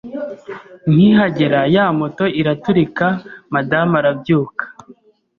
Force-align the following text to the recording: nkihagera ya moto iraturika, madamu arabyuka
nkihagera 0.91 1.59
ya 1.75 1.85
moto 1.99 2.25
iraturika, 2.41 3.07
madamu 3.53 3.93
arabyuka 4.01 4.63